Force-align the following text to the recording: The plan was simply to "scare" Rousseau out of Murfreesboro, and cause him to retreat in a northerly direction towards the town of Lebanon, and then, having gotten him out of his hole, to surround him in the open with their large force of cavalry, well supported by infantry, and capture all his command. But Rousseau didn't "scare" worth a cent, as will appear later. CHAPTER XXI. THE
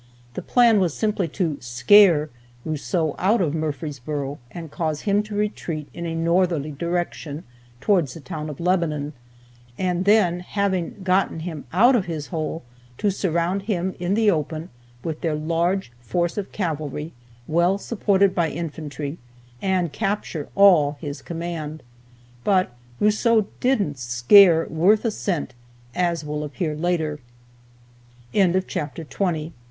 The 0.33 0.41
plan 0.41 0.79
was 0.79 0.95
simply 0.95 1.27
to 1.27 1.57
"scare" 1.61 2.31
Rousseau 2.65 3.13
out 3.19 3.39
of 3.39 3.53
Murfreesboro, 3.53 4.39
and 4.49 4.71
cause 4.71 5.01
him 5.01 5.21
to 5.21 5.35
retreat 5.35 5.89
in 5.93 6.07
a 6.07 6.15
northerly 6.15 6.71
direction 6.71 7.43
towards 7.79 8.15
the 8.15 8.19
town 8.19 8.49
of 8.49 8.59
Lebanon, 8.59 9.13
and 9.77 10.05
then, 10.05 10.39
having 10.39 11.03
gotten 11.03 11.41
him 11.41 11.65
out 11.71 11.95
of 11.95 12.07
his 12.07 12.25
hole, 12.33 12.63
to 12.97 13.11
surround 13.11 13.61
him 13.61 13.93
in 13.99 14.15
the 14.15 14.31
open 14.31 14.69
with 15.03 15.21
their 15.21 15.35
large 15.35 15.91
force 15.99 16.35
of 16.35 16.51
cavalry, 16.51 17.13
well 17.47 17.77
supported 17.77 18.33
by 18.33 18.49
infantry, 18.49 19.19
and 19.61 19.93
capture 19.93 20.49
all 20.55 20.97
his 20.99 21.21
command. 21.21 21.83
But 22.43 22.75
Rousseau 22.99 23.45
didn't 23.59 23.99
"scare" 23.99 24.65
worth 24.67 25.05
a 25.05 25.11
cent, 25.11 25.53
as 25.93 26.25
will 26.25 26.43
appear 26.43 26.75
later. 26.75 27.19
CHAPTER 28.33 29.05
XXI. 29.05 29.33
THE 29.33 29.51